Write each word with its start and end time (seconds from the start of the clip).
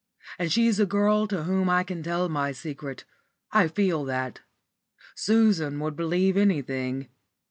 And 0.39 0.51
she's 0.51 0.79
a 0.79 0.87
girl 0.87 1.27
to 1.27 1.43
whom 1.43 1.69
I 1.69 1.83
can 1.83 2.01
tell 2.01 2.27
my 2.27 2.53
secret; 2.53 3.05
I 3.51 3.67
feel 3.67 4.03
that. 4.05 4.39
Susan 5.13 5.79
would 5.79 5.95
believe 5.95 6.35
anything. 6.37 7.09